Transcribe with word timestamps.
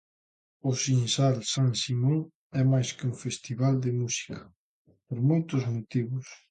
O 0.69 0.71
Sinsal 0.83 1.37
San 1.53 1.71
Simón 1.81 2.19
é 2.61 2.63
máis 2.71 2.89
que 2.97 3.05
un 3.11 3.15
festival 3.23 3.73
de 3.83 3.91
música, 4.01 4.37
por 5.07 5.19
moitos 5.29 5.63
motivos. 5.75 6.27